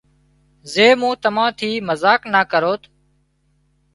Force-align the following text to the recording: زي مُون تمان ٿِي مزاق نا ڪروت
زي 0.73 0.87
مُون 0.99 1.13
تمان 1.23 1.49
ٿِي 1.59 1.69
مزاق 1.87 2.21
نا 2.33 2.41
ڪروت 2.51 2.81